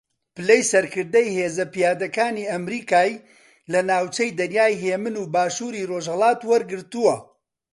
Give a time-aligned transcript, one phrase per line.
[0.35, 3.11] پلەی سەرکردەی ھێزە پیادەکانی ئەمریکای
[3.71, 7.15] لە ناوچەی دەریای ھێمن و باشووری ڕۆژھەڵات وەرگرتووە